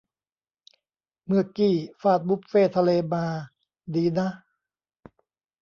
[1.25, 3.25] เมื่อกี้ฟาดบุฟเฟต์ทะเลมา
[3.95, 4.27] ดีนะ